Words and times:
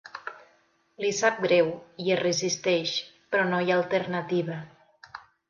Li 1.03 1.11
sap 1.17 1.37
greu 1.43 1.69
i 2.05 2.09
es 2.15 2.19
resisteix, 2.21 2.95
però 3.37 3.45
no 3.53 3.61
hi 3.67 3.71
ha 3.71 3.77
alternativa. 3.83 4.59